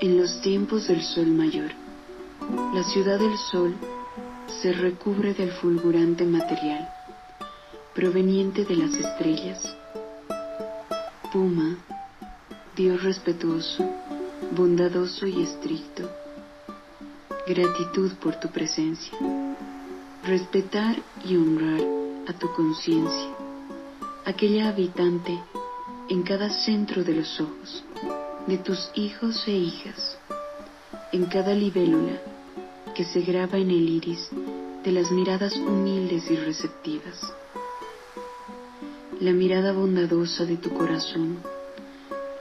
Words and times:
En 0.00 0.18
los 0.18 0.40
tiempos 0.42 0.88
del 0.88 1.02
sol 1.02 1.28
mayor, 1.28 1.70
la 2.74 2.82
ciudad 2.84 3.18
del 3.18 3.36
sol 3.38 3.74
se 4.60 4.72
recubre 4.72 5.32
del 5.34 5.52
fulgurante 5.52 6.24
material 6.24 6.88
proveniente 7.94 8.64
de 8.64 8.76
las 8.76 8.94
estrellas. 8.94 9.76
Puma, 11.32 11.76
Dios 12.74 13.02
respetuoso, 13.02 13.84
bondadoso 14.56 15.26
y 15.26 15.42
estricto. 15.42 16.10
Gratitud 17.46 18.12
por 18.14 18.36
tu 18.40 18.48
presencia. 18.48 19.41
Respetar 20.24 20.96
y 21.24 21.36
honrar 21.36 21.80
a 22.28 22.32
tu 22.38 22.52
conciencia, 22.52 23.30
aquella 24.24 24.68
habitante 24.68 25.36
en 26.08 26.22
cada 26.22 26.48
centro 26.48 27.02
de 27.02 27.14
los 27.14 27.40
ojos 27.40 27.84
de 28.46 28.58
tus 28.58 28.90
hijos 28.94 29.42
e 29.48 29.52
hijas, 29.52 30.18
en 31.10 31.26
cada 31.26 31.54
libélula 31.54 32.20
que 32.94 33.04
se 33.04 33.20
graba 33.22 33.58
en 33.58 33.70
el 33.70 33.88
iris 33.88 34.28
de 34.84 34.92
las 34.92 35.10
miradas 35.10 35.56
humildes 35.56 36.30
y 36.30 36.36
receptivas. 36.36 37.20
La 39.20 39.32
mirada 39.32 39.72
bondadosa 39.72 40.44
de 40.44 40.56
tu 40.56 40.70
corazón, 40.70 41.38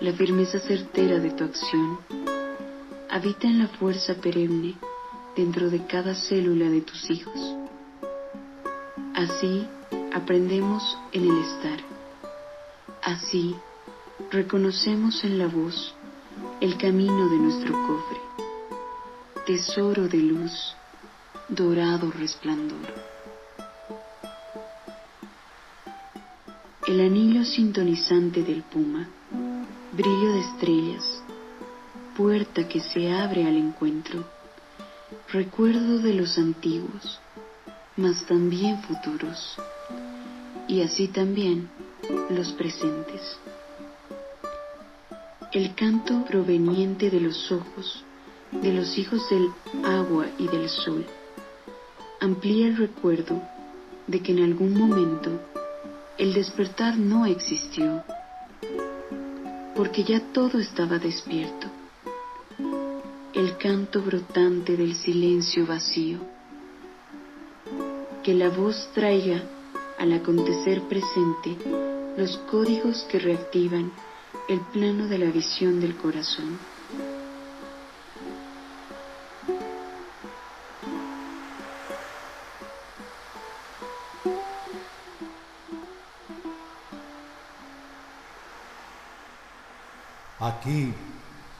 la 0.00 0.12
firmeza 0.12 0.58
certera 0.60 1.18
de 1.18 1.30
tu 1.30 1.44
acción, 1.44 1.98
habita 3.08 3.46
en 3.46 3.58
la 3.58 3.68
fuerza 3.68 4.14
perenne 4.14 4.74
dentro 5.36 5.70
de 5.70 5.86
cada 5.86 6.14
célula 6.14 6.68
de 6.68 6.80
tus 6.82 7.10
hijos. 7.10 7.59
Así 9.20 9.68
aprendemos 10.14 10.96
en 11.12 11.30
el 11.30 11.42
estar. 11.42 11.78
Así 13.02 13.54
reconocemos 14.30 15.22
en 15.24 15.38
la 15.38 15.46
voz 15.46 15.94
el 16.62 16.78
camino 16.78 17.28
de 17.28 17.36
nuestro 17.36 17.74
cofre, 17.86 18.18
tesoro 19.44 20.08
de 20.08 20.16
luz, 20.16 20.74
dorado 21.50 22.10
resplandor. 22.10 22.94
El 26.86 27.02
anillo 27.02 27.44
sintonizante 27.44 28.42
del 28.42 28.62
puma, 28.62 29.06
brillo 29.92 30.32
de 30.32 30.40
estrellas, 30.40 31.22
puerta 32.16 32.66
que 32.66 32.80
se 32.80 33.12
abre 33.12 33.46
al 33.46 33.58
encuentro, 33.58 34.24
recuerdo 35.30 35.98
de 35.98 36.14
los 36.14 36.38
antiguos, 36.38 37.19
mas 38.00 38.24
también 38.26 38.82
futuros, 38.82 39.56
y 40.66 40.80
así 40.82 41.08
también 41.08 41.68
los 42.30 42.52
presentes. 42.52 43.36
El 45.52 45.74
canto 45.74 46.24
proveniente 46.24 47.10
de 47.10 47.20
los 47.20 47.52
ojos 47.52 48.04
de 48.52 48.72
los 48.72 48.98
hijos 48.98 49.28
del 49.30 49.48
agua 49.84 50.26
y 50.38 50.48
del 50.48 50.68
sol 50.68 51.06
amplía 52.20 52.66
el 52.66 52.76
recuerdo 52.76 53.40
de 54.06 54.20
que 54.20 54.32
en 54.32 54.42
algún 54.42 54.76
momento 54.76 55.30
el 56.18 56.34
despertar 56.34 56.96
no 56.98 57.26
existió, 57.26 58.02
porque 59.74 60.04
ya 60.04 60.20
todo 60.32 60.58
estaba 60.58 60.98
despierto. 60.98 61.68
El 63.32 63.56
canto 63.56 64.02
brotante 64.02 64.76
del 64.76 64.94
silencio 64.96 65.64
vacío, 65.64 66.18
que 68.22 68.34
la 68.34 68.50
voz 68.50 68.90
traiga 68.94 69.42
al 69.98 70.12
acontecer 70.12 70.82
presente 70.82 71.56
los 72.16 72.36
códigos 72.50 73.06
que 73.10 73.18
reactivan 73.18 73.92
el 74.48 74.60
plano 74.72 75.06
de 75.06 75.18
la 75.18 75.30
visión 75.30 75.80
del 75.80 75.96
corazón. 75.96 76.58
Aquí 90.38 90.92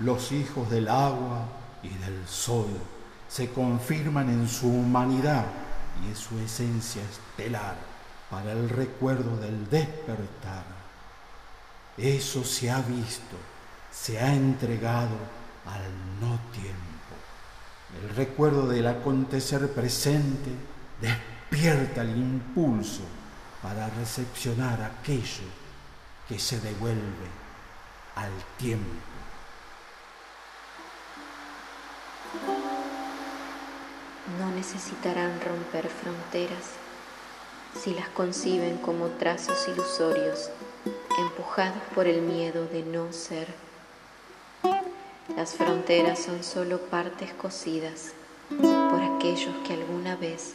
los 0.00 0.30
hijos 0.32 0.70
del 0.70 0.88
agua 0.88 1.48
y 1.82 1.88
del 1.88 2.26
sol 2.26 2.66
se 3.28 3.50
confirman 3.50 4.28
en 4.28 4.48
su 4.48 4.68
humanidad 4.68 5.63
y 6.02 6.08
en 6.08 6.16
su 6.16 6.38
esencia 6.38 7.02
estelar 7.02 7.76
para 8.30 8.52
el 8.52 8.68
recuerdo 8.68 9.36
del 9.36 9.68
despertar 9.68 10.74
eso 11.96 12.42
se 12.44 12.70
ha 12.70 12.80
visto, 12.80 13.36
se 13.90 14.18
ha 14.18 14.34
entregado 14.34 15.16
al 15.66 16.20
no 16.20 16.38
tiempo. 16.50 16.80
El 18.02 18.16
recuerdo 18.16 18.66
del 18.66 18.86
acontecer 18.88 19.72
presente 19.72 20.50
despierta 21.00 22.02
el 22.02 22.16
impulso 22.16 23.02
para 23.62 23.88
recepcionar 23.90 24.82
aquello 24.82 25.46
que 26.28 26.38
se 26.38 26.58
devuelve 26.60 27.28
al 28.16 28.32
tiempo. 28.58 28.84
No 34.38 34.50
necesitarán 34.50 35.38
romper 35.40 35.88
fronteras 35.88 36.70
si 37.78 37.92
las 37.94 38.08
conciben 38.08 38.78
como 38.78 39.08
trazos 39.08 39.68
ilusorios 39.68 40.50
empujados 41.18 41.82
por 41.94 42.06
el 42.06 42.22
miedo 42.22 42.66
de 42.66 42.82
no 42.82 43.12
ser. 43.12 43.48
Las 45.36 45.54
fronteras 45.54 46.18
son 46.20 46.42
solo 46.42 46.78
partes 46.78 47.32
cosidas 47.34 48.12
por 48.48 49.02
aquellos 49.02 49.54
que 49.66 49.74
alguna 49.74 50.16
vez 50.16 50.54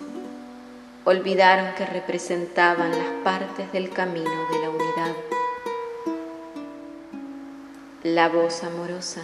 olvidaron 1.05 1.73
que 1.75 1.85
representaban 1.85 2.91
las 2.91 3.23
partes 3.23 3.71
del 3.71 3.91
camino 3.91 4.29
de 4.51 4.59
la 4.61 4.69
unidad. 4.69 5.15
La 8.03 8.29
voz 8.29 8.63
amorosa, 8.63 9.21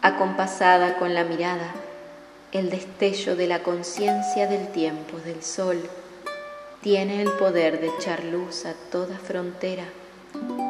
acompasada 0.00 0.96
con 0.98 1.14
la 1.14 1.24
mirada, 1.24 1.72
el 2.52 2.68
destello 2.68 3.34
de 3.34 3.46
la 3.46 3.62
conciencia 3.62 4.46
del 4.46 4.68
tiempo 4.72 5.16
del 5.24 5.42
sol, 5.42 5.80
tiene 6.82 7.22
el 7.22 7.30
poder 7.32 7.80
de 7.80 7.88
echar 7.88 8.24
luz 8.24 8.66
a 8.66 8.74
toda 8.90 9.18
frontera 9.18 9.84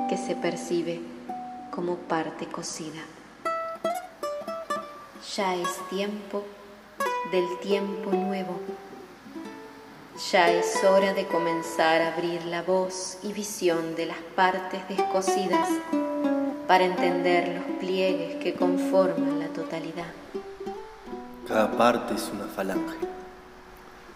que 0.09 0.17
se 0.17 0.37
percibe 0.37 1.01
como 1.73 1.97
parte 1.97 2.47
cocida. 2.47 3.03
Ya 5.37 5.57
es 5.57 5.69
tiempo 5.91 6.45
del 7.33 7.47
tiempo 7.61 8.13
nuevo. 8.13 8.61
Ya 10.31 10.53
es 10.53 10.85
hora 10.85 11.15
de 11.15 11.27
comenzar 11.27 12.01
a 12.03 12.15
abrir 12.15 12.45
la 12.45 12.63
voz 12.63 13.19
y 13.25 13.33
visión 13.33 13.97
de 13.97 14.07
las 14.07 14.19
partes 14.37 14.87
descosidas 14.89 15.69
para 16.69 16.85
entender 16.85 17.49
los 17.49 17.79
pliegues 17.81 18.37
que 18.37 18.55
conforman 18.55 19.41
la 19.41 19.49
totalidad. 19.49 20.13
Cada 21.47 21.71
parte 21.73 22.15
es 22.15 22.31
una 22.33 22.45
falange, 22.45 22.99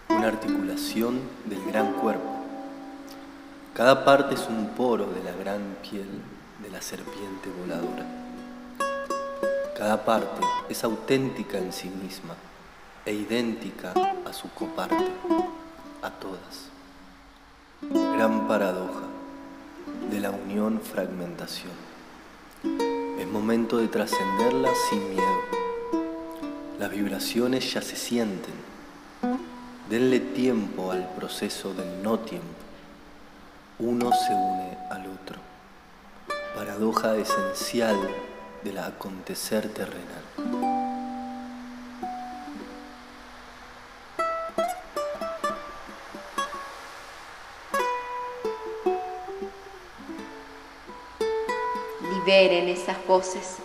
una 0.08 0.28
articulación 0.28 1.20
del 1.46 1.64
gran 1.66 1.92
cuerpo 1.94 2.36
cada 3.76 4.06
parte 4.06 4.36
es 4.36 4.46
un 4.48 4.68
poro 4.68 5.04
de 5.04 5.22
la 5.22 5.32
gran 5.32 5.76
piel 5.82 6.08
de 6.62 6.70
la 6.70 6.80
serpiente 6.80 7.50
voladora. 7.60 8.06
Cada 9.76 10.02
parte 10.02 10.40
es 10.70 10.82
auténtica 10.82 11.58
en 11.58 11.74
sí 11.74 11.90
misma 11.90 12.36
e 13.04 13.12
idéntica 13.12 13.92
a 14.24 14.32
su 14.32 14.48
coparte, 14.54 15.12
a 16.00 16.08
todas. 16.08 16.70
Gran 18.14 18.48
paradoja 18.48 19.04
de 20.10 20.20
la 20.20 20.30
unión 20.30 20.80
fragmentación. 20.80 21.74
Es 23.18 23.28
momento 23.28 23.76
de 23.76 23.88
trascenderla 23.88 24.70
sin 24.88 25.10
miedo. 25.10 25.65
Las 26.78 26.90
vibraciones 26.90 27.72
ya 27.72 27.82
se 27.82 27.96
sienten. 27.96 28.54
Denle 29.88 30.20
tiempo 30.20 30.90
al 30.90 31.08
proceso 31.14 31.72
del 31.72 32.02
no 32.02 32.18
tiempo 32.18 32.66
uno 33.78 34.10
se 34.10 34.32
une 34.32 34.78
al 34.90 35.06
otro. 35.06 35.38
Paradoja 36.54 37.14
esencial 37.16 37.96
del 38.64 38.78
acontecer 38.78 39.68
terrenal. 39.68 40.24
Liberen 52.00 52.68
esas 52.68 52.96
voces, 53.06 53.56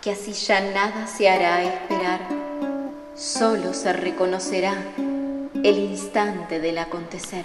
que 0.00 0.12
así 0.12 0.32
ya 0.32 0.60
nada 0.60 1.06
se 1.06 1.28
hará 1.28 1.62
esperar, 1.62 2.20
solo 3.14 3.74
se 3.74 3.92
reconocerá 3.92 4.74
el 5.62 5.78
instante 5.78 6.58
del 6.58 6.78
acontecer. 6.78 7.44